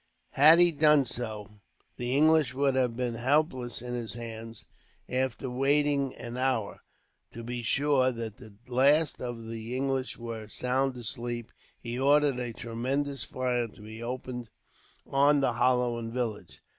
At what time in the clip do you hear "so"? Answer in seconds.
1.05-1.59